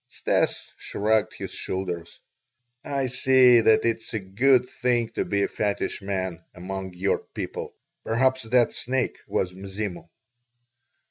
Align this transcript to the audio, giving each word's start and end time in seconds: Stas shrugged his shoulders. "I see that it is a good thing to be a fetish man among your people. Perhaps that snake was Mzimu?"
Stas 0.09 0.71
shrugged 0.77 1.35
his 1.35 1.51
shoulders. 1.51 2.19
"I 2.83 3.05
see 3.05 3.59
that 3.61 3.85
it 3.85 3.97
is 3.97 4.11
a 4.15 4.19
good 4.19 4.67
thing 4.67 5.09
to 5.09 5.23
be 5.25 5.43
a 5.43 5.47
fetish 5.47 6.01
man 6.01 6.43
among 6.55 6.95
your 6.95 7.19
people. 7.19 7.75
Perhaps 8.03 8.41
that 8.49 8.73
snake 8.73 9.19
was 9.27 9.53
Mzimu?" 9.53 10.09